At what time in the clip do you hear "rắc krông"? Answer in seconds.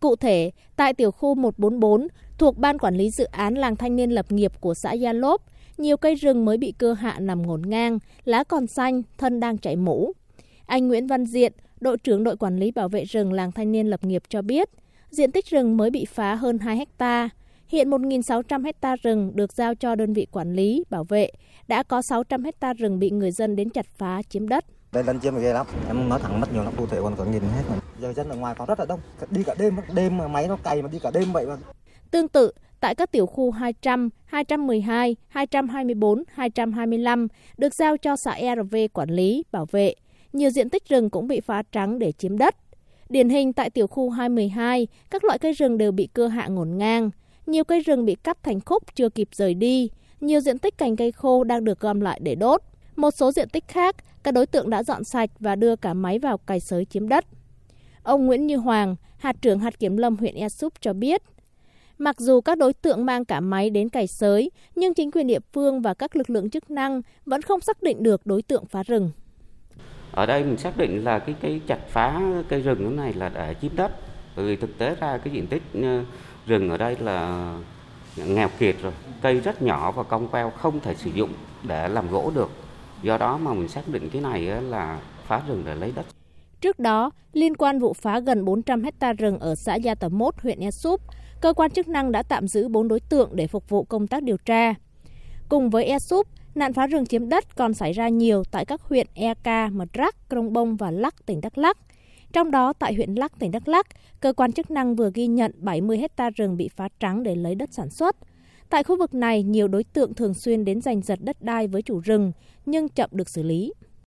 99.92-100.52